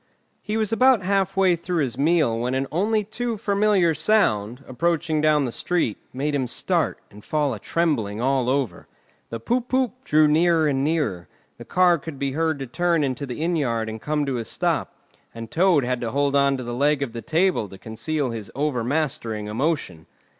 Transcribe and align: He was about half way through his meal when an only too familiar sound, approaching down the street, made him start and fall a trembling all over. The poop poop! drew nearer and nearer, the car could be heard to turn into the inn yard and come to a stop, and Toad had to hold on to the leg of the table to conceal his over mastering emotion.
He 0.41 0.57
was 0.57 0.73
about 0.73 1.03
half 1.03 1.37
way 1.37 1.55
through 1.55 1.83
his 1.83 1.95
meal 1.95 2.39
when 2.39 2.55
an 2.55 2.65
only 2.71 3.03
too 3.03 3.37
familiar 3.37 3.93
sound, 3.93 4.63
approaching 4.67 5.21
down 5.21 5.45
the 5.45 5.51
street, 5.51 5.99
made 6.11 6.33
him 6.33 6.47
start 6.47 6.97
and 7.11 7.23
fall 7.23 7.53
a 7.53 7.59
trembling 7.59 8.19
all 8.19 8.49
over. 8.49 8.87
The 9.29 9.39
poop 9.39 9.67
poop! 9.67 10.03
drew 10.03 10.27
nearer 10.27 10.67
and 10.67 10.83
nearer, 10.83 11.27
the 11.59 11.65
car 11.65 11.99
could 11.99 12.17
be 12.17 12.31
heard 12.31 12.57
to 12.57 12.65
turn 12.65 13.03
into 13.03 13.27
the 13.27 13.43
inn 13.43 13.55
yard 13.55 13.87
and 13.87 14.01
come 14.01 14.25
to 14.25 14.39
a 14.39 14.45
stop, 14.45 14.91
and 15.35 15.51
Toad 15.51 15.85
had 15.85 16.01
to 16.01 16.09
hold 16.09 16.35
on 16.35 16.57
to 16.57 16.63
the 16.63 16.73
leg 16.73 17.03
of 17.03 17.13
the 17.13 17.21
table 17.21 17.69
to 17.69 17.77
conceal 17.77 18.31
his 18.31 18.49
over 18.55 18.83
mastering 18.83 19.45
emotion. 19.45 20.07